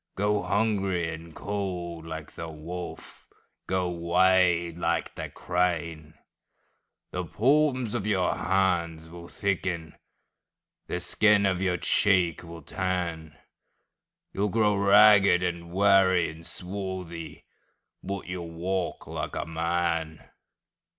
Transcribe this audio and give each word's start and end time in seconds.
Go 0.15 0.41
hungry 0.41 1.13
and 1.13 1.35
cold 1.35 2.07
like 2.07 2.31
the 2.31 2.49
wolf, 2.49 3.27
Go 3.67 3.87
wade 3.91 4.75
like 4.75 5.13
the 5.13 5.29
crane:The 5.29 7.25
palms 7.25 7.93
of 7.93 8.07
your 8.07 8.33
hands 8.33 9.09
will 9.09 9.27
thicken, 9.27 9.93
The 10.87 10.99
skin 10.99 11.45
of 11.45 11.61
your 11.61 11.77
cheek 11.77 12.41
will 12.41 12.63
tan, 12.63 13.37
You 14.33 14.45
'll 14.45 14.49
grow 14.49 14.75
ragged 14.75 15.43
and 15.43 15.69
weary 15.71 16.31
and 16.31 16.47
swarthy, 16.47 17.45
But 18.01 18.25
you 18.25 18.41
'll 18.41 18.49
walk 18.53 19.05
like 19.05 19.35
a 19.35 19.45
man! 19.45 20.27